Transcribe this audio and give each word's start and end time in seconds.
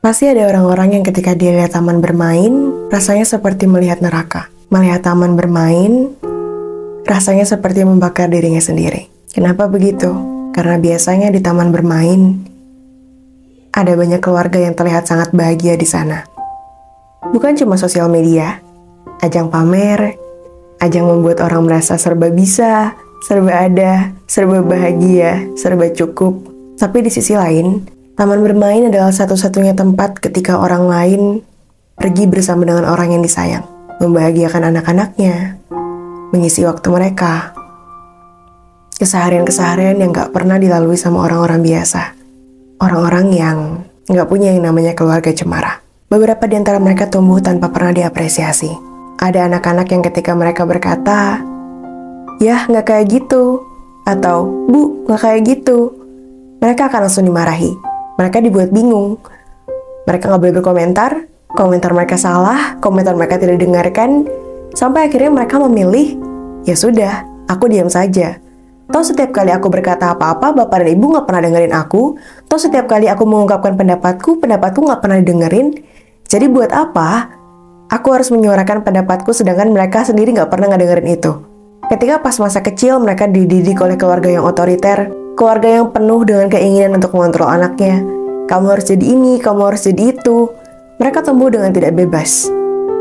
Pasti 0.00 0.24
ada 0.32 0.48
orang-orang 0.48 0.96
yang 0.96 1.04
ketika 1.04 1.36
dia 1.36 1.52
lihat 1.52 1.76
taman 1.76 2.00
bermain, 2.00 2.72
rasanya 2.88 3.28
seperti 3.28 3.68
melihat 3.68 4.00
neraka. 4.00 4.48
Melihat 4.72 5.04
taman 5.04 5.36
bermain, 5.36 6.16
rasanya 7.04 7.44
seperti 7.44 7.84
membakar 7.84 8.32
dirinya 8.32 8.64
sendiri. 8.64 9.12
Kenapa 9.28 9.68
begitu? 9.68 10.08
Karena 10.56 10.80
biasanya 10.80 11.28
di 11.28 11.44
taman 11.44 11.68
bermain, 11.68 12.40
ada 13.76 13.92
banyak 13.92 14.24
keluarga 14.24 14.56
yang 14.56 14.72
terlihat 14.72 15.04
sangat 15.04 15.36
bahagia 15.36 15.76
di 15.76 15.84
sana. 15.84 16.24
Bukan 17.20 17.60
cuma 17.60 17.76
sosial 17.76 18.08
media, 18.08 18.56
ajang 19.20 19.52
pamer, 19.52 20.16
ajang 20.80 21.12
membuat 21.12 21.44
orang 21.44 21.68
merasa 21.68 22.00
serba 22.00 22.32
bisa, 22.32 22.96
serba 23.28 23.68
ada, 23.68 24.16
serba 24.24 24.64
bahagia, 24.64 25.44
serba 25.60 25.92
cukup. 25.92 26.40
Tapi 26.80 27.04
di 27.04 27.12
sisi 27.12 27.36
lain, 27.36 27.99
Taman 28.20 28.44
bermain 28.44 28.84
adalah 28.84 29.16
satu-satunya 29.16 29.72
tempat 29.72 30.20
ketika 30.20 30.60
orang 30.60 30.92
lain 30.92 31.20
pergi 31.96 32.28
bersama 32.28 32.68
dengan 32.68 32.84
orang 32.84 33.16
yang 33.16 33.24
disayang, 33.24 33.64
membahagiakan 33.96 34.68
anak-anaknya, 34.68 35.56
mengisi 36.28 36.68
waktu 36.68 36.84
mereka. 36.92 37.56
Keseharian-keseharian 39.00 40.04
yang 40.04 40.12
gak 40.12 40.36
pernah 40.36 40.60
dilalui 40.60 41.00
sama 41.00 41.24
orang-orang 41.24 41.64
biasa. 41.64 42.12
Orang-orang 42.84 43.26
yang 43.32 43.88
gak 44.04 44.28
punya 44.28 44.52
yang 44.52 44.68
namanya 44.68 44.92
keluarga 44.92 45.32
cemara. 45.32 45.80
Beberapa 46.12 46.44
di 46.44 46.60
antara 46.60 46.76
mereka 46.76 47.08
tumbuh 47.08 47.40
tanpa 47.40 47.72
pernah 47.72 47.96
diapresiasi. 47.96 48.68
Ada 49.16 49.48
anak-anak 49.48 49.96
yang 49.96 50.04
ketika 50.04 50.36
mereka 50.36 50.68
berkata, 50.68 51.40
Ya, 52.36 52.68
gak 52.68 52.84
kayak 52.84 53.16
gitu. 53.16 53.64
Atau, 54.04 54.68
Bu, 54.68 55.08
gak 55.08 55.24
kayak 55.24 55.40
gitu. 55.48 55.96
Mereka 56.60 56.92
akan 56.92 57.08
langsung 57.08 57.24
dimarahi 57.24 57.88
mereka 58.20 58.44
dibuat 58.44 58.68
bingung. 58.68 59.16
Mereka 60.04 60.28
nggak 60.28 60.40
boleh 60.44 60.54
berkomentar, 60.60 61.24
komentar 61.56 61.96
mereka 61.96 62.20
salah, 62.20 62.76
komentar 62.84 63.16
mereka 63.16 63.40
tidak 63.40 63.56
didengarkan, 63.56 64.28
sampai 64.76 65.08
akhirnya 65.08 65.32
mereka 65.32 65.56
memilih, 65.56 66.20
ya 66.68 66.76
sudah, 66.76 67.24
aku 67.48 67.72
diam 67.72 67.88
saja. 67.88 68.36
Toh 68.90 69.06
setiap 69.06 69.30
kali 69.30 69.54
aku 69.54 69.70
berkata 69.70 70.12
apa-apa, 70.12 70.50
bapak 70.52 70.82
dan 70.82 70.98
ibu 70.98 71.14
nggak 71.14 71.24
pernah 71.24 71.42
dengerin 71.46 71.72
aku. 71.72 72.18
Toh 72.50 72.60
setiap 72.60 72.90
kali 72.90 73.06
aku 73.06 73.22
mengungkapkan 73.22 73.78
pendapatku, 73.78 74.42
pendapatku 74.42 74.82
nggak 74.82 75.00
pernah 75.00 75.16
didengerin. 75.22 75.78
Jadi 76.26 76.46
buat 76.50 76.74
apa? 76.74 77.30
Aku 77.90 78.10
harus 78.10 78.34
menyuarakan 78.34 78.82
pendapatku 78.82 79.30
sedangkan 79.30 79.70
mereka 79.70 80.02
sendiri 80.02 80.34
nggak 80.34 80.50
pernah 80.50 80.74
ngedengerin 80.74 81.06
itu. 81.06 81.32
Ketika 81.86 82.22
pas 82.22 82.34
masa 82.42 82.62
kecil 82.62 82.98
mereka 83.02 83.30
dididik 83.30 83.78
oleh 83.78 83.94
keluarga 83.94 84.30
yang 84.30 84.46
otoriter, 84.46 85.10
keluarga 85.38 85.82
yang 85.82 85.90
penuh 85.94 86.22
dengan 86.26 86.46
keinginan 86.50 86.98
untuk 86.98 87.14
mengontrol 87.14 87.50
anaknya. 87.50 88.02
Kamu 88.50 88.66
harus 88.66 88.90
jadi 88.90 89.14
ini, 89.14 89.38
kamu 89.38 89.62
harus 89.62 89.86
jadi 89.86 90.10
itu. 90.10 90.50
Mereka 90.98 91.22
tumbuh 91.22 91.54
dengan 91.54 91.70
tidak 91.70 91.94
bebas. 91.94 92.50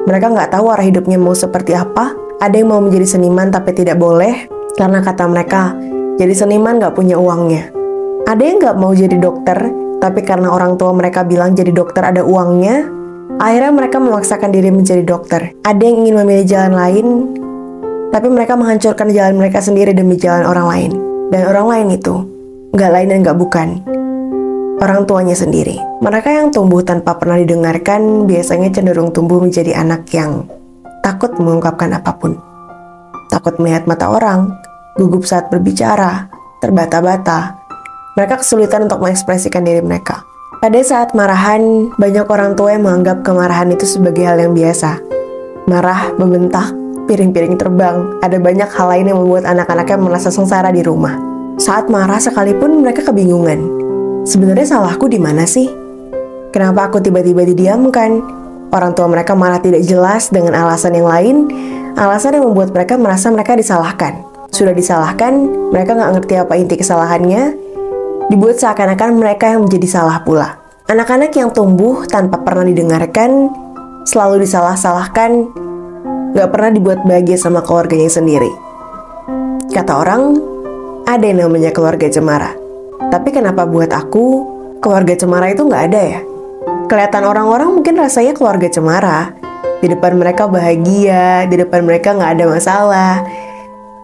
Mereka 0.05 0.29
nggak 0.29 0.53
tahu 0.53 0.69
arah 0.69 0.85
hidupnya 0.85 1.17
mau 1.17 1.33
seperti 1.33 1.73
apa. 1.73 2.13
Ada 2.37 2.61
yang 2.61 2.69
mau 2.69 2.77
menjadi 2.77 3.17
seniman 3.17 3.49
tapi 3.49 3.73
tidak 3.73 3.97
boleh, 3.97 4.45
karena 4.77 5.01
kata 5.01 5.25
mereka, 5.25 5.73
jadi 6.21 6.37
seniman 6.37 6.77
nggak 6.77 6.93
punya 6.93 7.17
uangnya. 7.17 7.65
Ada 8.29 8.41
yang 8.45 8.57
nggak 8.61 8.77
mau 8.77 8.93
jadi 8.93 9.17
dokter, 9.17 9.57
tapi 9.97 10.21
karena 10.21 10.53
orang 10.53 10.77
tua 10.77 10.93
mereka 10.93 11.25
bilang 11.25 11.57
jadi 11.57 11.73
dokter 11.73 12.05
ada 12.05 12.21
uangnya, 12.21 12.85
akhirnya 13.41 13.73
mereka 13.73 13.97
memaksakan 13.97 14.53
diri 14.53 14.69
menjadi 14.69 15.01
dokter. 15.01 15.57
Ada 15.65 15.81
yang 15.81 16.05
ingin 16.05 16.15
memilih 16.21 16.45
jalan 16.45 16.73
lain, 16.77 17.07
tapi 18.13 18.29
mereka 18.29 18.53
menghancurkan 18.53 19.09
jalan 19.11 19.35
mereka 19.41 19.65
sendiri 19.65 19.97
demi 19.97 20.13
jalan 20.13 20.45
orang 20.45 20.67
lain. 20.69 20.91
Dan 21.33 21.41
orang 21.49 21.65
lain 21.67 21.87
itu 21.97 22.15
nggak 22.77 22.91
lain 22.93 23.07
dan 23.09 23.17
nggak 23.25 23.37
bukan 23.41 23.98
orang 24.79 25.03
tuanya 25.03 25.35
sendiri. 25.35 25.75
Mereka 25.99 26.31
yang 26.31 26.47
tumbuh 26.49 26.79
tanpa 26.81 27.19
pernah 27.19 27.39
didengarkan 27.39 28.25
biasanya 28.25 28.71
cenderung 28.71 29.11
tumbuh 29.11 29.43
menjadi 29.43 29.75
anak 29.75 30.07
yang 30.15 30.47
takut 31.03 31.35
mengungkapkan 31.35 31.91
apa 31.95 32.15
pun. 32.15 32.39
Takut 33.29 33.55
melihat 33.61 33.85
mata 33.85 34.09
orang, 34.09 34.49
gugup 34.97 35.27
saat 35.27 35.51
berbicara, 35.53 36.31
terbata-bata. 36.63 37.55
Mereka 38.17 38.41
kesulitan 38.41 38.89
untuk 38.89 38.99
mengekspresikan 39.05 39.63
diri 39.63 39.79
mereka. 39.85 40.25
Pada 40.59 40.75
saat 40.83 41.15
marahan, 41.15 41.87
banyak 41.95 42.27
orang 42.27 42.51
tua 42.59 42.75
yang 42.75 42.83
menganggap 42.83 43.23
kemarahan 43.23 43.71
itu 43.71 43.87
sebagai 43.87 44.27
hal 44.27 44.43
yang 44.43 44.51
biasa. 44.51 44.99
Marah, 45.71 46.11
membentak, 46.19 46.75
piring-piring 47.07 47.55
terbang, 47.55 48.19
ada 48.19 48.35
banyak 48.35 48.67
hal 48.67 48.87
lain 48.91 49.07
yang 49.07 49.23
membuat 49.23 49.47
anak-anaknya 49.47 49.97
merasa 50.03 50.27
sengsara 50.27 50.75
di 50.75 50.83
rumah. 50.83 51.15
Saat 51.55 51.87
marah 51.87 52.19
sekalipun 52.19 52.83
mereka 52.83 53.07
kebingungan. 53.07 53.78
Sebenarnya 54.27 54.67
salahku 54.67 55.07
di 55.07 55.19
mana 55.19 55.47
sih? 55.47 55.69
Kenapa 56.49 56.89
aku 56.89 56.99
tiba-tiba 56.99 57.45
didiamkan? 57.45 58.19
Orang 58.69 58.93
tua 58.93 59.09
mereka 59.09 59.33
malah 59.33 59.61
tidak 59.61 59.81
jelas 59.85 60.29
dengan 60.29 60.53
alasan 60.57 60.97
yang 60.97 61.07
lain, 61.09 61.35
alasan 61.97 62.37
yang 62.37 62.49
membuat 62.49 62.73
mereka 62.73 62.97
merasa 62.97 63.29
mereka 63.29 63.57
disalahkan. 63.57 64.25
Sudah 64.49 64.73
disalahkan, 64.73 65.45
mereka 65.69 65.93
nggak 65.93 66.11
ngerti 66.19 66.33
apa 66.37 66.53
inti 66.57 66.75
kesalahannya, 66.77 67.53
dibuat 68.33 68.57
seakan-akan 68.61 69.17
mereka 69.17 69.53
yang 69.53 69.65
menjadi 69.65 69.87
salah 69.89 70.21
pula. 70.25 70.57
Anak-anak 70.89 71.33
yang 71.37 71.53
tumbuh 71.53 72.05
tanpa 72.09 72.41
pernah 72.41 72.65
didengarkan, 72.65 73.53
selalu 74.09 74.41
disalah-salahkan, 74.41 75.49
gak 76.33 76.49
pernah 76.49 76.73
dibuat 76.73 77.05
bahagia 77.05 77.37
sama 77.37 77.61
keluarganya 77.61 78.09
sendiri. 78.09 78.49
Kata 79.69 80.01
orang, 80.01 80.33
ada 81.05 81.25
yang 81.25 81.45
namanya 81.45 81.69
keluarga 81.69 82.09
cemara. 82.09 82.68
Tapi 83.07 83.31
kenapa 83.31 83.63
buat 83.63 83.87
aku, 83.95 84.43
keluarga 84.83 85.15
cemara 85.15 85.55
itu 85.55 85.63
gak 85.63 85.83
ada 85.87 86.01
ya? 86.03 86.21
Kelihatan 86.91 87.23
orang-orang 87.23 87.79
mungkin 87.79 87.95
rasanya 87.95 88.35
keluarga 88.35 88.67
cemara. 88.67 89.31
Di 89.79 89.87
depan 89.87 90.19
mereka 90.19 90.51
bahagia, 90.51 91.47
di 91.47 91.55
depan 91.55 91.87
mereka 91.87 92.11
gak 92.11 92.35
ada 92.35 92.45
masalah. 92.51 93.23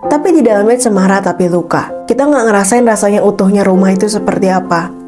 Tapi 0.07 0.39
di 0.39 0.41
dalamnya 0.47 0.79
cemara 0.79 1.19
tapi 1.19 1.51
luka. 1.51 1.91
Kita 2.07 2.23
gak 2.23 2.45
ngerasain 2.47 2.87
rasanya 2.87 3.19
utuhnya 3.19 3.67
rumah 3.67 3.91
itu 3.91 4.07
seperti 4.07 4.47
apa 4.47 5.05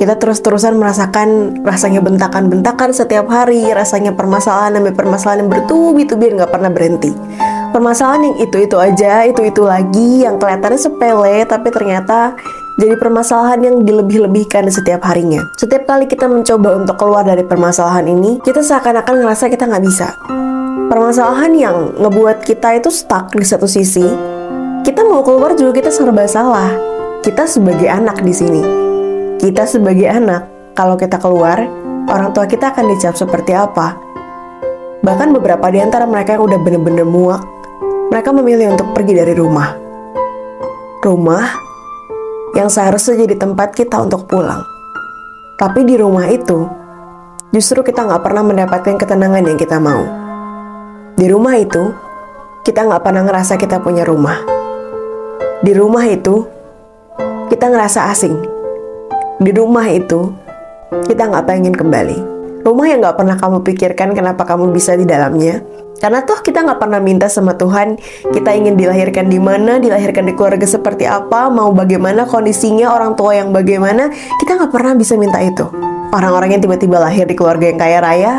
kita 0.00 0.16
terus-terusan 0.16 0.80
merasakan 0.80 1.60
rasanya 1.60 2.00
bentakan-bentakan 2.00 2.88
setiap 2.96 3.28
hari, 3.28 3.68
rasanya 3.76 4.16
permasalahan 4.16 4.80
demi 4.80 4.96
permasalahan 4.96 5.44
yang 5.44 5.52
bertubi-tubi 5.52 6.40
nggak 6.40 6.48
pernah 6.48 6.72
berhenti. 6.72 7.12
Permasalahan 7.68 8.32
yang 8.32 8.36
itu-itu 8.40 8.80
aja, 8.80 9.28
itu-itu 9.28 9.60
lagi, 9.60 10.24
yang 10.24 10.40
kelihatannya 10.40 10.80
sepele, 10.80 11.44
tapi 11.44 11.68
ternyata 11.68 12.32
jadi 12.80 12.96
permasalahan 12.96 13.60
yang 13.60 13.76
dilebih-lebihkan 13.84 14.64
setiap 14.72 15.04
harinya. 15.04 15.44
Setiap 15.60 15.84
kali 15.84 16.08
kita 16.08 16.24
mencoba 16.24 16.80
untuk 16.80 16.96
keluar 16.96 17.28
dari 17.28 17.44
permasalahan 17.44 18.08
ini, 18.08 18.40
kita 18.40 18.64
seakan-akan 18.64 19.20
ngerasa 19.20 19.52
kita 19.52 19.68
nggak 19.68 19.84
bisa. 19.84 20.16
Permasalahan 20.88 21.52
yang 21.52 21.76
ngebuat 22.00 22.40
kita 22.42 22.80
itu 22.80 22.88
stuck 22.88 23.36
di 23.36 23.44
satu 23.44 23.68
sisi, 23.68 24.02
kita 24.80 25.04
mau 25.04 25.20
keluar 25.20 25.52
juga 25.54 25.76
kita 25.76 25.92
serba 25.92 26.24
salah. 26.24 26.72
Kita 27.20 27.44
sebagai 27.44 27.84
anak 27.84 28.24
di 28.24 28.32
sini, 28.32 28.64
kita 29.36 29.68
sebagai 29.68 30.08
anak, 30.08 30.48
kalau 30.72 30.96
kita 30.96 31.20
keluar, 31.20 31.60
orang 32.08 32.32
tua 32.32 32.48
kita 32.48 32.72
akan 32.72 32.96
dicap 32.96 33.12
seperti 33.12 33.52
apa? 33.52 33.92
Bahkan 35.04 35.36
beberapa 35.36 35.68
di 35.68 35.84
antara 35.84 36.08
mereka 36.08 36.40
yang 36.40 36.48
udah 36.48 36.58
bener-bener 36.64 37.04
muak, 37.04 37.44
mereka 38.08 38.32
memilih 38.32 38.72
untuk 38.72 38.96
pergi 38.96 39.20
dari 39.20 39.36
rumah. 39.36 39.76
Rumah 41.04 41.69
yang 42.56 42.70
seharusnya 42.70 43.26
jadi 43.26 43.36
tempat 43.38 43.76
kita 43.76 44.00
untuk 44.00 44.26
pulang. 44.30 44.62
Tapi 45.58 45.84
di 45.84 45.98
rumah 46.00 46.26
itu, 46.30 46.64
justru 47.52 47.84
kita 47.84 48.06
nggak 48.06 48.22
pernah 48.24 48.42
mendapatkan 48.46 48.96
ketenangan 48.96 49.44
yang 49.44 49.58
kita 49.60 49.76
mau. 49.76 50.02
Di 51.14 51.26
rumah 51.28 51.58
itu, 51.60 51.92
kita 52.64 52.88
nggak 52.88 53.02
pernah 53.04 53.22
ngerasa 53.28 53.60
kita 53.60 53.82
punya 53.84 54.08
rumah. 54.08 54.40
Di 55.60 55.76
rumah 55.76 56.08
itu, 56.08 56.48
kita 57.52 57.68
ngerasa 57.68 58.08
asing 58.08 58.60
di 59.40 59.56
rumah 59.56 59.88
itu 59.88 60.36
kita 61.08 61.32
nggak 61.32 61.48
pengen 61.48 61.72
kembali. 61.72 62.39
Rumah 62.60 62.86
yang 62.92 63.00
nggak 63.00 63.16
pernah 63.16 63.36
kamu 63.40 63.64
pikirkan 63.64 64.12
kenapa 64.12 64.44
kamu 64.44 64.68
bisa 64.68 64.92
di 64.92 65.08
dalamnya. 65.08 65.64
Karena 66.00 66.24
toh 66.24 66.40
kita 66.40 66.64
nggak 66.64 66.80
pernah 66.80 67.00
minta 67.00 67.28
sama 67.28 67.56
Tuhan, 67.56 68.00
kita 68.32 68.56
ingin 68.56 68.76
dilahirkan 68.76 69.28
di 69.28 69.36
mana, 69.36 69.76
dilahirkan 69.76 70.28
di 70.28 70.32
keluarga 70.32 70.64
seperti 70.64 71.04
apa, 71.04 71.52
mau 71.52 71.72
bagaimana 71.76 72.24
kondisinya, 72.24 72.92
orang 72.92 73.16
tua 73.16 73.36
yang 73.36 73.52
bagaimana, 73.52 74.08
kita 74.40 74.56
nggak 74.56 74.72
pernah 74.72 74.96
bisa 74.96 75.16
minta 75.20 75.40
itu. 75.44 75.68
Orang-orang 76.12 76.56
yang 76.56 76.62
tiba-tiba 76.64 76.96
lahir 76.96 77.28
di 77.28 77.36
keluarga 77.36 77.68
yang 77.68 77.78
kaya 77.80 77.98
raya, 78.00 78.32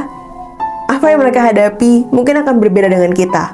apa 0.89 1.05
yang 1.13 1.21
mereka 1.21 1.45
hadapi 1.45 2.09
mungkin 2.09 2.41
akan 2.41 2.57
berbeda 2.57 2.89
dengan 2.89 3.13
kita. 3.13 3.53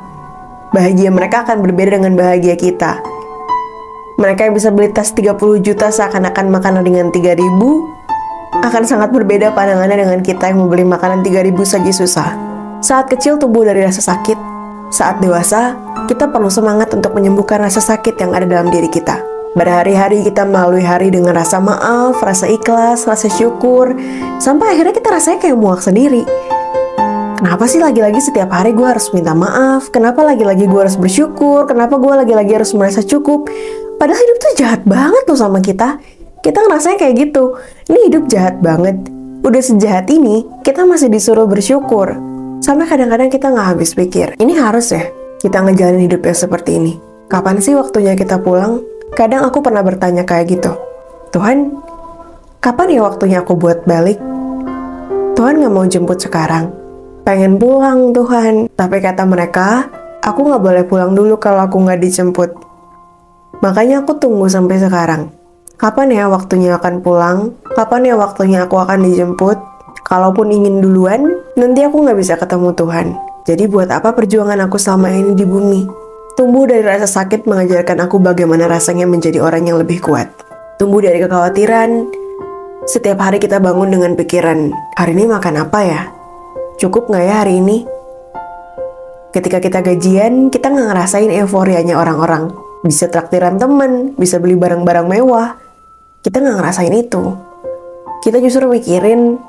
Bahagia 0.72 1.12
mereka 1.12 1.44
akan 1.44 1.64
berbeda 1.64 2.00
dengan 2.00 2.16
bahagia 2.16 2.56
kita 2.56 3.18
mereka 4.18 4.50
yang 4.50 4.58
bisa 4.58 4.74
beli 4.74 4.90
tas 4.90 5.14
30 5.14 5.38
juta 5.62 5.94
seakan-akan 5.94 6.50
makanan 6.50 6.82
dengan 6.82 7.14
3000 7.14 7.38
akan 8.52 8.84
sangat 8.88 9.12
berbeda 9.12 9.52
pandangannya 9.52 10.04
dengan 10.04 10.20
kita 10.24 10.52
yang 10.52 10.64
membeli 10.64 10.88
makanan 10.88 11.24
3000 11.24 11.54
saja 11.68 11.92
susah. 11.92 12.30
Saat 12.80 13.12
kecil 13.12 13.36
tumbuh 13.42 13.68
dari 13.68 13.84
rasa 13.84 14.00
sakit, 14.00 14.38
saat 14.94 15.20
dewasa 15.20 15.76
kita 16.08 16.32
perlu 16.32 16.48
semangat 16.48 16.94
untuk 16.96 17.12
menyembuhkan 17.12 17.60
rasa 17.60 17.84
sakit 17.84 18.16
yang 18.22 18.32
ada 18.32 18.48
dalam 18.48 18.72
diri 18.72 18.88
kita. 18.88 19.20
Berhari-hari 19.58 20.22
kita 20.22 20.46
melalui 20.46 20.86
hari 20.86 21.10
dengan 21.10 21.34
rasa 21.34 21.58
maaf, 21.58 22.22
rasa 22.22 22.46
ikhlas, 22.46 23.10
rasa 23.10 23.26
syukur, 23.28 23.98
sampai 24.38 24.78
akhirnya 24.78 24.94
kita 24.94 25.10
rasanya 25.10 25.40
kayak 25.42 25.58
muak 25.58 25.82
sendiri. 25.82 26.22
Kenapa 27.38 27.70
sih 27.70 27.82
lagi-lagi 27.82 28.18
setiap 28.18 28.50
hari 28.50 28.74
gue 28.74 28.86
harus 28.86 29.14
minta 29.14 29.34
maaf? 29.34 29.94
Kenapa 29.94 30.26
lagi-lagi 30.26 30.66
gue 30.66 30.82
harus 30.82 30.98
bersyukur? 30.98 31.70
Kenapa 31.70 31.98
gue 31.98 32.14
lagi-lagi 32.14 32.54
harus 32.54 32.74
merasa 32.74 33.02
cukup? 33.06 33.50
Padahal 33.98 34.18
hidup 34.22 34.38
tuh 34.42 34.54
jahat 34.58 34.82
banget 34.86 35.26
loh 35.26 35.38
sama 35.38 35.62
kita. 35.62 36.02
Kita 36.48 36.64
ngerasanya 36.64 36.96
kayak 36.96 37.16
gitu. 37.28 37.60
Ini 37.92 38.08
hidup 38.08 38.32
jahat 38.32 38.64
banget. 38.64 38.96
Udah 39.44 39.60
sejahat 39.60 40.08
ini, 40.08 40.48
kita 40.64 40.88
masih 40.88 41.12
disuruh 41.12 41.44
bersyukur. 41.44 42.16
Sampai 42.64 42.88
kadang-kadang 42.88 43.28
kita 43.28 43.52
nggak 43.52 43.76
habis 43.76 43.92
pikir. 43.92 44.32
Ini 44.40 44.56
harus 44.56 44.96
ya, 44.96 45.04
kita 45.44 45.60
ngejalanin 45.60 46.08
hidup 46.08 46.24
yang 46.24 46.40
seperti 46.40 46.80
ini. 46.80 46.96
Kapan 47.28 47.60
sih 47.60 47.76
waktunya 47.76 48.16
kita 48.16 48.40
pulang? 48.40 48.80
Kadang 49.12 49.44
aku 49.44 49.60
pernah 49.60 49.84
bertanya 49.84 50.24
kayak 50.24 50.48
gitu. 50.56 50.72
Tuhan, 51.36 51.84
kapan 52.64 52.96
ya 52.96 53.04
waktunya 53.04 53.44
aku 53.44 53.60
buat 53.60 53.84
balik? 53.84 54.16
Tuhan 55.36 55.60
gak 55.60 55.74
mau 55.76 55.84
jemput 55.84 56.24
sekarang. 56.24 56.72
Pengen 57.28 57.60
pulang 57.60 58.16
Tuhan. 58.16 58.72
Tapi 58.72 59.04
kata 59.04 59.28
mereka, 59.28 59.92
aku 60.24 60.48
gak 60.48 60.64
boleh 60.64 60.88
pulang 60.88 61.12
dulu 61.12 61.36
kalau 61.44 61.68
aku 61.68 61.76
gak 61.84 62.00
dijemput. 62.00 62.56
Makanya 63.60 64.08
aku 64.08 64.16
tunggu 64.16 64.48
sampai 64.48 64.80
sekarang. 64.80 65.37
Kapan 65.78 66.10
ya 66.10 66.26
waktunya 66.26 66.74
akan 66.74 67.06
pulang? 67.06 67.54
Kapan 67.78 68.10
ya 68.10 68.18
waktunya 68.18 68.66
aku 68.66 68.82
akan 68.82 69.06
dijemput? 69.06 69.62
Kalaupun 70.10 70.50
ingin 70.50 70.82
duluan, 70.82 71.38
nanti 71.54 71.86
aku 71.86 72.02
gak 72.02 72.18
bisa 72.18 72.34
ketemu 72.34 72.74
Tuhan. 72.74 73.14
Jadi 73.46 73.70
buat 73.70 73.86
apa 73.94 74.18
perjuangan 74.18 74.58
aku 74.66 74.82
selama 74.82 75.14
ini 75.14 75.38
di 75.38 75.46
bumi? 75.46 75.86
Tumbuh 76.34 76.66
dari 76.66 76.82
rasa 76.82 77.06
sakit 77.06 77.46
mengajarkan 77.46 78.10
aku 78.10 78.18
bagaimana 78.18 78.66
rasanya 78.66 79.06
menjadi 79.06 79.38
orang 79.38 79.70
yang 79.70 79.78
lebih 79.78 80.02
kuat. 80.02 80.34
Tumbuh 80.82 80.98
dari 80.98 81.22
kekhawatiran, 81.22 82.10
setiap 82.90 83.22
hari 83.22 83.38
kita 83.38 83.62
bangun 83.62 83.94
dengan 83.94 84.18
pikiran, 84.18 84.74
hari 84.98 85.14
ini 85.14 85.30
makan 85.30 85.62
apa 85.62 85.80
ya? 85.86 86.02
Cukup 86.82 87.06
nggak 87.06 87.22
ya 87.22 87.36
hari 87.46 87.62
ini? 87.62 87.86
Ketika 89.30 89.62
kita 89.62 89.86
gajian, 89.86 90.50
kita 90.50 90.74
nggak 90.74 90.90
ngerasain 90.90 91.30
euforianya 91.38 92.02
orang-orang. 92.02 92.50
Bisa 92.82 93.14
traktiran 93.14 93.62
temen, 93.62 94.18
bisa 94.18 94.42
beli 94.42 94.58
barang-barang 94.58 95.06
mewah. 95.06 95.67
Kita 96.28 96.44
nggak 96.44 96.60
ngerasain 96.60 96.92
itu. 96.92 97.24
Kita 98.20 98.44
justru 98.44 98.68
mikirin, 98.68 99.40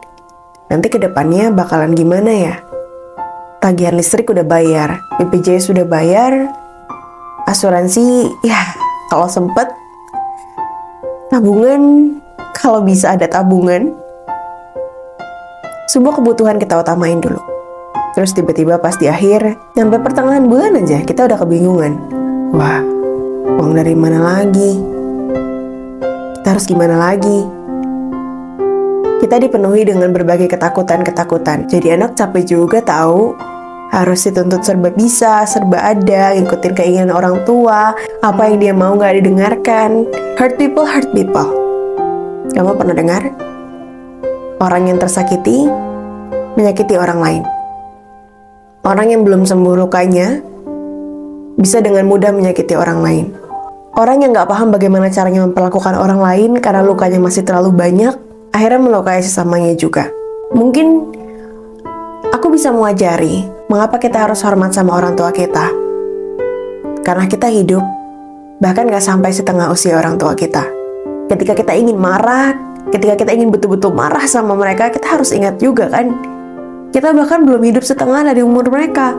nanti 0.71 0.87
ke 0.87 1.03
depannya 1.03 1.51
bakalan 1.51 1.91
gimana 1.99 2.31
ya? 2.31 2.55
Tagihan 3.59 3.99
listrik 3.99 4.31
udah 4.31 4.47
bayar, 4.47 5.03
BPJS 5.19 5.75
sudah 5.75 5.83
bayar, 5.83 6.55
asuransi 7.51 8.31
ya 8.47 8.61
kalau 9.11 9.27
sempet 9.27 9.67
tabungan 11.35 12.15
kalau 12.55 12.87
bisa 12.87 13.17
ada 13.17 13.25
tabungan 13.25 13.97
sebuah 15.89 16.21
kebutuhan 16.21 16.61
kita 16.61 16.77
utamain 16.77 17.17
dulu 17.17 17.41
terus 18.13 18.37
tiba-tiba 18.37 18.77
pas 18.77 19.01
di 19.01 19.09
akhir 19.09 19.57
sampai 19.73 19.99
pertengahan 19.99 20.45
bulan 20.45 20.77
aja 20.77 21.01
kita 21.09 21.25
udah 21.25 21.41
kebingungan 21.41 21.97
wah 22.53 22.85
uang 23.57 23.73
dari 23.73 23.97
mana 23.97 24.21
lagi 24.21 24.98
harus 26.55 26.65
gimana 26.65 26.97
lagi 26.97 27.45
kita 29.19 29.43
dipenuhi 29.43 29.85
dengan 29.85 30.15
berbagai 30.15 30.49
ketakutan-ketakutan 30.49 31.69
jadi 31.69 32.01
anak 32.01 32.17
capek 32.17 32.45
juga 32.49 32.81
tahu 32.81 33.37
harus 33.89 34.21
dituntut 34.29 34.61
serba 34.65 34.93
bisa, 34.93 35.49
serba 35.49 35.81
ada, 35.81 36.37
ngikutin 36.37 36.73
keinginan 36.77 37.13
orang 37.13 37.41
tua, 37.49 37.97
apa 38.21 38.43
yang 38.49 38.59
dia 38.61 38.73
mau 38.77 38.93
nggak 38.95 39.25
didengarkan. 39.25 40.05
Hurt 40.37 40.61
people, 40.61 40.85
hurt 40.85 41.09
people. 41.17 41.49
Kamu 42.53 42.77
pernah 42.77 42.97
dengar? 42.97 43.23
Orang 44.61 44.93
yang 44.93 45.01
tersakiti, 45.01 45.69
menyakiti 46.59 47.01
orang 47.01 47.21
lain. 47.21 47.43
Orang 48.85 49.09
yang 49.13 49.23
belum 49.25 49.49
sembuh 49.49 49.75
lukanya, 49.77 50.41
bisa 51.59 51.81
dengan 51.81 52.07
mudah 52.07 52.31
menyakiti 52.33 52.77
orang 52.77 53.01
lain. 53.01 53.48
Orang 53.97 54.21
yang 54.21 54.37
nggak 54.37 54.51
paham 54.51 54.69
bagaimana 54.69 55.09
caranya 55.09 55.49
memperlakukan 55.49 55.97
orang 55.97 56.21
lain 56.21 56.61
karena 56.61 56.85
lukanya 56.85 57.17
masih 57.17 57.41
terlalu 57.41 57.73
banyak, 57.73 58.13
akhirnya 58.53 58.81
melukai 58.85 59.25
sesamanya 59.25 59.73
juga. 59.73 60.13
Mungkin 60.53 61.17
aku 62.29 62.53
bisa 62.53 62.69
mengajari 62.69 63.49
mengapa 63.73 63.97
kita 63.97 64.29
harus 64.29 64.45
hormat 64.45 64.77
sama 64.77 64.97
orang 64.97 65.17
tua 65.17 65.33
kita. 65.33 65.73
Karena 67.01 67.25
kita 67.25 67.49
hidup, 67.49 67.81
bahkan 68.61 68.85
gak 68.93 69.01
sampai 69.01 69.33
setengah 69.33 69.73
usia 69.73 69.97
orang 69.97 70.21
tua 70.21 70.37
kita. 70.37 70.69
Ketika 71.33 71.57
kita 71.57 71.73
ingin 71.73 71.97
marah, 71.97 72.53
ketika 72.93 73.17
kita 73.25 73.33
ingin 73.33 73.49
betul-betul 73.49 73.97
marah 73.97 74.25
sama 74.29 74.53
mereka, 74.53 74.93
kita 74.93 75.17
harus 75.17 75.33
ingat 75.33 75.57
juga 75.57 75.89
kan, 75.89 76.13
kita 76.93 77.13
bahkan 77.17 77.45
belum 77.45 77.61
hidup 77.65 77.85
setengah 77.85 78.25
dari 78.25 78.45
umur 78.45 78.69
mereka. 78.69 79.17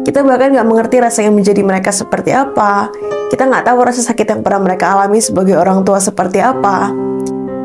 Kita 0.00 0.24
bahkan 0.24 0.56
gak 0.56 0.68
mengerti 0.68 0.96
rasanya 0.96 1.30
menjadi 1.30 1.60
mereka 1.60 1.92
seperti 1.92 2.32
apa. 2.32 2.88
Kita 3.28 3.46
gak 3.46 3.68
tahu 3.68 3.78
rasa 3.84 4.00
sakit 4.00 4.26
yang 4.26 4.40
pernah 4.40 4.64
mereka 4.64 4.96
alami 4.96 5.20
sebagai 5.20 5.54
orang 5.60 5.84
tua 5.84 6.00
seperti 6.00 6.40
apa. 6.40 6.88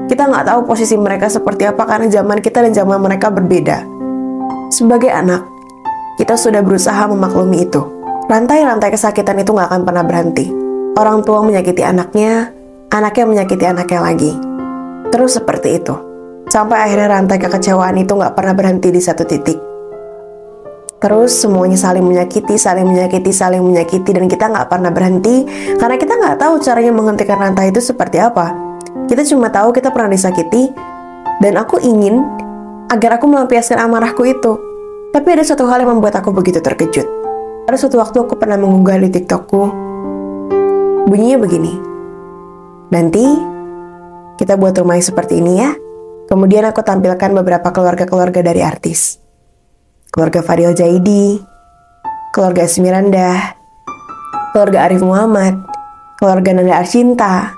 Kita 0.05 0.27
gak 0.27 0.45
tahu 0.45 0.59
posisi 0.67 0.99
mereka 0.99 1.31
seperti 1.31 1.63
apa 1.65 1.83
karena 1.87 2.11
zaman 2.11 2.43
kita 2.43 2.61
dan 2.61 2.73
zaman 2.75 2.99
mereka 2.99 3.31
berbeda. 3.31 3.87
Sebagai 4.69 5.09
anak, 5.09 5.47
kita 6.19 6.35
sudah 6.35 6.59
berusaha 6.59 7.07
memaklumi 7.07 7.67
itu. 7.67 7.81
Rantai-rantai 8.25 8.89
kesakitan 8.89 9.37
itu 9.37 9.53
nggak 9.53 9.69
akan 9.69 9.81
pernah 9.85 10.03
berhenti. 10.03 10.49
Orang 10.97 11.21
tua 11.21 11.43
menyakiti 11.45 11.85
anaknya, 11.85 12.49
anaknya 12.89 13.25
menyakiti 13.27 13.65
anaknya 13.67 13.99
lagi. 14.01 14.31
Terus 15.13 15.37
seperti 15.37 15.77
itu. 15.77 15.93
Sampai 16.49 16.81
akhirnya 16.81 17.19
rantai 17.19 17.37
kekecewaan 17.37 17.99
itu 18.01 18.17
nggak 18.17 18.33
pernah 18.33 18.57
berhenti 18.57 18.89
di 18.89 19.01
satu 19.03 19.27
titik. 19.27 19.74
Terus 20.95 21.35
semuanya 21.35 21.75
saling 21.75 22.01
menyakiti, 22.01 22.55
saling 22.55 22.87
menyakiti, 22.87 23.29
saling 23.35 23.61
menyakiti, 23.61 24.09
dan 24.15 24.25
kita 24.31 24.47
nggak 24.47 24.71
pernah 24.71 24.89
berhenti 24.89 25.43
karena 25.75 25.95
kita 25.99 26.13
nggak 26.15 26.35
tahu 26.39 26.53
caranya 26.63 26.91
menghentikan 26.95 27.37
rantai 27.37 27.69
itu 27.69 27.83
seperti 27.83 28.17
apa. 28.17 28.55
Kita 29.05 29.21
cuma 29.27 29.51
tahu 29.51 29.75
kita 29.75 29.91
pernah 29.91 30.15
disakiti, 30.15 30.71
dan 31.43 31.59
aku 31.59 31.83
ingin 31.83 32.23
agar 32.87 33.19
aku 33.19 33.27
melampiaskan 33.27 33.81
amarahku 33.81 34.23
itu. 34.23 34.55
Tapi 35.11 35.27
ada 35.35 35.43
satu 35.43 35.67
hal 35.67 35.83
yang 35.83 35.99
membuat 35.99 36.15
aku 36.19 36.31
begitu 36.31 36.63
terkejut. 36.63 37.07
Ada 37.65 37.75
suatu 37.75 37.99
waktu 37.99 38.17
aku 38.23 38.35
pernah 38.39 38.55
mengunggah 38.59 38.99
di 38.99 39.09
TikTokku. 39.09 39.61
Bunyinya 41.07 41.37
begini. 41.41 41.73
Nanti 42.91 43.25
kita 44.37 44.59
buat 44.59 44.75
rumah 44.77 44.99
yang 44.99 45.07
seperti 45.07 45.39
ini 45.41 45.53
ya. 45.59 45.71
Kemudian 46.25 46.65
aku 46.65 46.81
tampilkan 46.81 47.31
beberapa 47.35 47.69
keluarga-keluarga 47.69 48.41
dari 48.41 48.61
artis. 48.65 49.24
Keluarga 50.15 50.39
Fadil 50.39 50.71
Jaidi, 50.71 51.43
keluarga 52.31 52.63
Esmiranda, 52.63 53.51
keluarga 54.55 54.87
Arif 54.87 55.03
Muhammad, 55.03 55.59
keluarga 56.15 56.55
Nanda 56.55 56.79
Arcinta, 56.79 57.51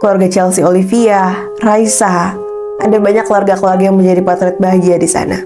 keluarga 0.00 0.24
Chelsea 0.32 0.64
Olivia, 0.64 1.36
Raisa. 1.60 2.32
Ada 2.80 2.96
banyak 2.96 3.28
keluarga-keluarga 3.28 3.92
yang 3.92 4.00
menjadi 4.00 4.24
potret 4.24 4.56
bahagia 4.56 4.96
di 4.96 5.04
sana. 5.04 5.36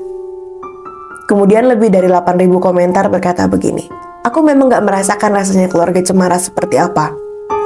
Kemudian 1.26 1.66
lebih 1.66 1.90
dari 1.90 2.06
8.000 2.06 2.62
komentar 2.62 3.10
berkata 3.10 3.50
begini, 3.50 3.90
Aku 4.22 4.38
memang 4.38 4.70
gak 4.70 4.86
merasakan 4.86 5.34
rasanya 5.34 5.66
keluarga 5.66 5.98
cemara 5.98 6.38
seperti 6.38 6.78
apa. 6.78 7.10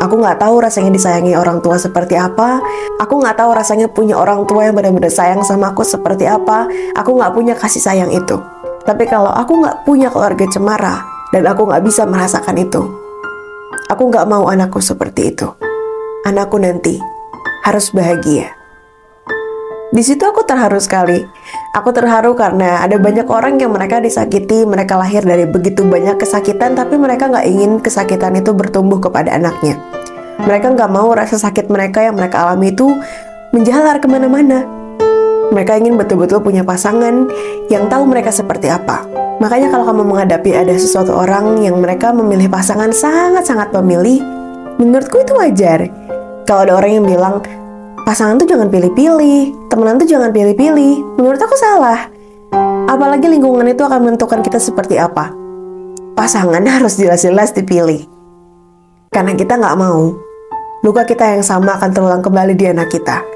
Aku 0.00 0.20
gak 0.22 0.38
tahu 0.40 0.62
rasanya 0.62 0.92
disayangi 0.92 1.36
orang 1.36 1.60
tua 1.60 1.76
seperti 1.76 2.16
apa. 2.16 2.62
Aku 3.02 3.20
gak 3.20 3.36
tahu 3.36 3.52
rasanya 3.52 3.90
punya 3.90 4.16
orang 4.16 4.46
tua 4.48 4.68
yang 4.68 4.74
benar-benar 4.76 5.12
sayang 5.12 5.44
sama 5.44 5.76
aku 5.76 5.84
seperti 5.84 6.24
apa. 6.24 6.68
Aku 6.96 7.16
gak 7.20 7.36
punya 7.36 7.52
kasih 7.52 7.82
sayang 7.84 8.08
itu. 8.08 8.40
Tapi 8.86 9.04
kalau 9.04 9.34
aku 9.34 9.60
gak 9.60 9.84
punya 9.84 10.08
keluarga 10.08 10.46
cemara, 10.48 11.02
dan 11.34 11.44
aku 11.44 11.68
gak 11.68 11.84
bisa 11.84 12.08
merasakan 12.08 12.56
itu, 12.56 12.80
aku 13.92 14.08
gak 14.08 14.24
mau 14.24 14.48
anakku 14.48 14.80
seperti 14.80 15.34
itu. 15.34 15.52
Anakku 16.24 16.56
nanti 16.56 16.96
harus 17.66 17.92
bahagia. 17.92 18.55
Di 19.96 20.04
situ 20.04 20.28
aku 20.28 20.44
terharu 20.44 20.76
sekali. 20.76 21.24
Aku 21.72 21.88
terharu 21.88 22.36
karena 22.36 22.84
ada 22.84 23.00
banyak 23.00 23.24
orang 23.32 23.56
yang 23.56 23.72
mereka 23.72 23.96
disakiti, 23.96 24.68
mereka 24.68 25.00
lahir 25.00 25.24
dari 25.24 25.48
begitu 25.48 25.88
banyak 25.88 26.20
kesakitan, 26.20 26.76
tapi 26.76 27.00
mereka 27.00 27.32
nggak 27.32 27.48
ingin 27.48 27.80
kesakitan 27.80 28.36
itu 28.36 28.52
bertumbuh 28.52 29.00
kepada 29.00 29.32
anaknya. 29.32 29.80
Mereka 30.44 30.76
nggak 30.76 30.92
mau 30.92 31.08
rasa 31.16 31.40
sakit 31.40 31.72
mereka 31.72 32.04
yang 32.04 32.12
mereka 32.12 32.44
alami 32.44 32.76
itu 32.76 32.92
menjalar 33.56 33.96
ke 33.96 34.04
mana-mana. 34.04 34.68
Mereka 35.56 35.80
ingin 35.80 35.96
betul-betul 35.96 36.44
punya 36.44 36.60
pasangan 36.60 37.32
yang 37.72 37.88
tahu 37.88 38.04
mereka 38.04 38.28
seperti 38.28 38.68
apa. 38.68 39.08
Makanya 39.40 39.72
kalau 39.72 39.88
kamu 39.88 40.12
menghadapi 40.12 40.60
ada 40.60 40.76
sesuatu 40.76 41.16
orang 41.16 41.64
yang 41.64 41.80
mereka 41.80 42.12
memilih 42.12 42.52
pasangan 42.52 42.92
sangat-sangat 42.92 43.72
memilih, 43.80 44.20
menurutku 44.76 45.24
itu 45.24 45.32
wajar. 45.40 45.88
Kalau 46.44 46.68
ada 46.68 46.76
orang 46.76 47.00
yang 47.00 47.04
bilang, 47.08 47.40
pasangan 48.06 48.38
tuh 48.38 48.46
jangan 48.46 48.70
pilih-pilih, 48.70 49.66
temenan 49.66 49.98
tuh 49.98 50.06
jangan 50.06 50.30
pilih-pilih. 50.30 51.18
Menurut 51.18 51.42
aku 51.42 51.58
salah. 51.58 52.06
Apalagi 52.86 53.26
lingkungan 53.26 53.66
itu 53.66 53.82
akan 53.82 54.06
menentukan 54.06 54.46
kita 54.46 54.62
seperti 54.62 54.94
apa. 54.94 55.34
Pasangan 56.14 56.62
harus 56.78 56.94
jelas-jelas 56.94 57.50
dipilih. 57.50 58.06
Karena 59.10 59.34
kita 59.34 59.58
nggak 59.58 59.74
mau 59.74 60.14
luka 60.86 61.02
kita 61.02 61.34
yang 61.34 61.42
sama 61.42 61.74
akan 61.82 61.90
terulang 61.90 62.22
kembali 62.22 62.54
di 62.54 62.70
anak 62.70 62.94
kita. 62.94 63.26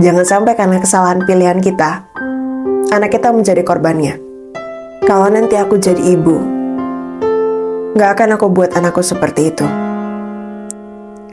Jangan 0.00 0.24
sampai 0.24 0.56
karena 0.56 0.80
kesalahan 0.80 1.20
pilihan 1.28 1.60
kita, 1.60 2.04
anak 2.96 3.12
kita 3.12 3.28
menjadi 3.28 3.60
korbannya. 3.60 4.16
Kalau 5.04 5.28
nanti 5.28 5.56
aku 5.56 5.76
jadi 5.80 6.00
ibu, 6.00 6.36
gak 7.96 8.18
akan 8.18 8.36
aku 8.36 8.52
buat 8.52 8.76
anakku 8.76 9.00
seperti 9.00 9.52
itu. 9.54 9.64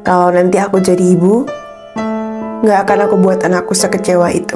Kalau 0.03 0.31
nanti 0.31 0.59
aku 0.59 0.79
jadi 0.79 1.03
ibu, 1.03 1.43
gak 2.63 2.87
akan 2.87 2.99
aku 3.11 3.15
buat 3.19 3.43
anakku 3.43 3.75
sekecewa 3.75 4.31
itu. 4.31 4.55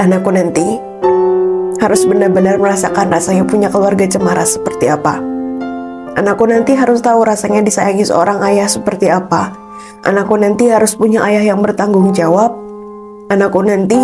Anakku 0.00 0.32
nanti 0.32 0.64
harus 1.76 2.08
benar-benar 2.08 2.56
merasakan 2.56 3.12
rasanya 3.12 3.44
punya 3.44 3.68
keluarga 3.68 4.08
cemara 4.08 4.48
seperti 4.48 4.88
apa. 4.88 5.20
Anakku 6.16 6.48
nanti 6.48 6.72
harus 6.72 7.04
tahu 7.04 7.20
rasanya 7.20 7.60
disayangi 7.60 8.08
seorang 8.08 8.40
ayah 8.48 8.64
seperti 8.64 9.12
apa. 9.12 9.52
Anakku 10.08 10.40
nanti 10.40 10.72
harus 10.72 10.96
punya 10.96 11.20
ayah 11.28 11.52
yang 11.52 11.60
bertanggung 11.60 12.16
jawab. 12.16 12.56
Anakku 13.28 13.60
nanti 13.60 14.00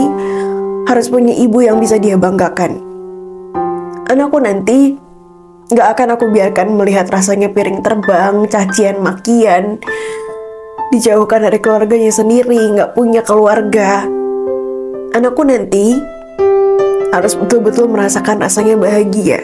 harus 0.85 1.09
punya 1.09 1.33
ibu 1.33 1.65
yang 1.65 1.81
bisa 1.81 1.97
dia 1.97 2.21
banggakan. 2.21 2.77
Anakku 4.13 4.37
nanti 4.37 5.01
gak 5.73 5.97
akan 5.97 6.21
aku 6.21 6.29
biarkan 6.29 6.77
melihat 6.77 7.09
rasanya 7.09 7.49
piring 7.49 7.81
terbang, 7.81 8.45
cacian, 8.53 9.01
makian, 9.01 9.81
dijauhkan 10.93 11.49
dari 11.49 11.57
keluarganya 11.57 12.13
sendiri, 12.13 12.77
gak 12.77 12.93
punya 12.93 13.25
keluarga. 13.25 14.05
Anakku 15.17 15.41
nanti 15.41 15.97
harus 17.09 17.33
betul-betul 17.33 17.89
merasakan 17.89 18.45
rasanya 18.45 18.77
bahagia. 18.77 19.41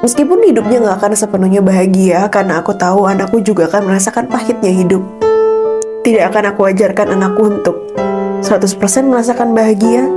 Meskipun 0.00 0.40
hidupnya 0.48 0.80
gak 0.80 1.04
akan 1.04 1.12
sepenuhnya 1.12 1.60
bahagia, 1.60 2.24
karena 2.32 2.64
aku 2.64 2.72
tahu 2.72 3.04
anakku 3.04 3.44
juga 3.44 3.68
akan 3.68 3.92
merasakan 3.92 4.32
pahitnya 4.32 4.72
hidup. 4.72 5.04
Tidak 6.00 6.24
akan 6.24 6.56
aku 6.56 6.72
ajarkan 6.72 7.12
anakku 7.12 7.52
untuk 7.52 7.76
100% 8.40 9.12
merasakan 9.12 9.52
bahagia, 9.52 10.08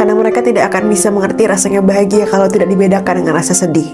karena 0.00 0.16
mereka 0.16 0.40
tidak 0.40 0.72
akan 0.72 0.88
bisa 0.88 1.12
mengerti 1.12 1.44
rasanya 1.44 1.84
bahagia 1.84 2.24
kalau 2.24 2.48
tidak 2.48 2.72
dibedakan 2.72 3.20
dengan 3.20 3.36
rasa 3.36 3.52
sedih. 3.52 3.92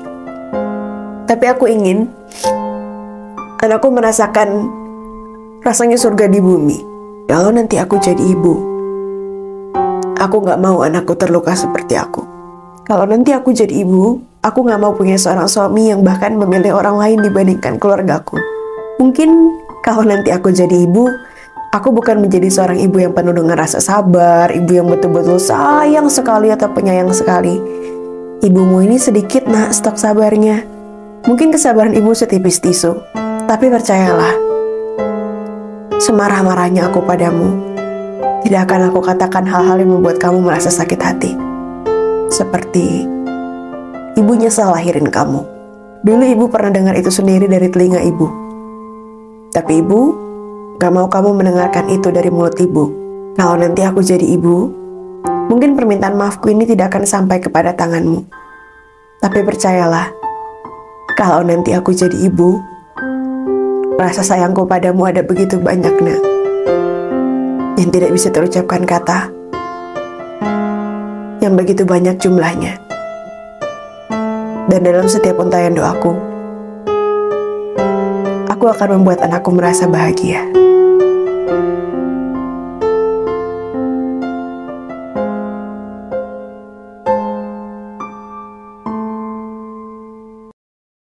Tapi 1.27 1.45
aku 1.51 1.67
ingin 1.67 2.07
anakku 3.65 3.89
merasakan 3.91 4.84
rasanya 5.65 5.97
surga 5.97 6.29
di 6.29 6.45
bumi. 6.45 6.79
Kalau 7.25 7.49
nanti 7.49 7.81
aku 7.81 7.97
jadi 7.97 8.21
ibu, 8.21 8.55
aku 10.21 10.37
gak 10.45 10.61
mau 10.61 10.85
anakku 10.85 11.17
terluka 11.17 11.57
seperti 11.57 11.97
aku. 11.97 12.21
Kalau 12.85 13.09
nanti 13.09 13.33
aku 13.33 13.57
jadi 13.57 13.73
ibu, 13.73 14.21
aku 14.45 14.61
gak 14.69 14.77
mau 14.77 14.93
punya 14.93 15.17
seorang 15.17 15.49
suami 15.49 15.89
yang 15.89 16.05
bahkan 16.05 16.37
memilih 16.37 16.77
orang 16.77 17.01
lain 17.01 17.25
dibandingkan 17.25 17.81
keluargaku. 17.81 18.37
Mungkin 19.01 19.57
kalau 19.81 20.05
nanti 20.05 20.37
aku 20.37 20.53
jadi 20.53 20.85
ibu, 20.85 21.09
aku 21.73 21.97
bukan 21.97 22.21
menjadi 22.21 22.53
seorang 22.53 22.85
ibu 22.85 23.01
yang 23.01 23.17
penuh 23.17 23.33
dengan 23.33 23.57
rasa 23.57 23.81
sabar, 23.81 24.53
ibu 24.53 24.69
yang 24.69 24.85
betul-betul 24.93 25.41
sayang 25.41 26.13
sekali 26.13 26.53
atau 26.53 26.69
penyayang 26.77 27.09
sekali. 27.17 27.57
Ibumu 28.45 28.85
ini 28.85 29.01
sedikit 29.01 29.49
nak 29.49 29.73
stok 29.73 29.97
sabarnya. 29.97 30.61
Mungkin 31.25 31.57
kesabaran 31.57 31.97
ibu 31.97 32.13
setipis 32.13 32.61
tisu, 32.61 33.01
tapi 33.49 33.73
percayalah, 33.73 34.44
semarah-marahnya 36.05 36.93
aku 36.93 37.01
padamu, 37.01 37.57
tidak 38.45 38.69
akan 38.69 38.93
aku 38.93 39.01
katakan 39.01 39.49
hal-hal 39.49 39.81
yang 39.81 39.89
membuat 39.89 40.21
kamu 40.21 40.45
merasa 40.45 40.69
sakit 40.69 41.01
hati. 41.01 41.33
Seperti 42.29 43.09
ibunya 44.21 44.53
salah 44.53 44.85
lahirin 44.85 45.09
kamu. 45.09 45.41
Dulu 46.05 46.25
ibu 46.29 46.45
pernah 46.53 46.69
dengar 46.69 46.93
itu 47.01 47.09
sendiri 47.09 47.49
dari 47.49 47.73
telinga 47.73 48.05
ibu. 48.05 48.29
Tapi 49.49 49.81
ibu 49.81 50.01
gak 50.77 50.93
mau 50.93 51.09
kamu 51.09 51.41
mendengarkan 51.41 51.89
itu 51.89 52.13
dari 52.13 52.29
mulut 52.29 52.61
ibu. 52.61 52.93
Kalau 53.41 53.57
nanti 53.57 53.81
aku 53.81 54.05
jadi 54.05 54.29
ibu, 54.37 54.69
mungkin 55.49 55.73
permintaan 55.73 56.21
maafku 56.21 56.53
ini 56.53 56.69
tidak 56.69 56.93
akan 56.93 57.09
sampai 57.09 57.41
kepada 57.41 57.73
tanganmu. 57.73 58.29
Tapi 59.25 59.41
percayalah, 59.41 60.13
kalau 61.17 61.41
nanti 61.41 61.73
aku 61.73 61.97
jadi 61.97 62.29
ibu, 62.29 62.74
rasa 64.01 64.23
sayangku 64.27 64.67
padamu 64.67 65.07
ada 65.09 65.23
begitu 65.23 65.61
banyak 65.61 65.95
nak. 66.03 66.23
Yang 67.79 67.91
tidak 67.95 68.11
bisa 68.15 68.29
terucapkan 68.31 68.83
kata. 68.87 69.31
Yang 71.43 71.55
begitu 71.61 71.83
banyak 71.85 72.17
jumlahnya 72.23 72.85
dan 74.75 74.81
dalam 74.81 75.07
setiap 75.07 75.37
untayan 75.39 75.77
doaku, 75.77 76.17
aku 78.49 78.65
akan 78.65 78.99
membuat 78.99 79.21
anakku 79.21 79.53
merasa 79.53 79.85
bahagia. 79.85 80.41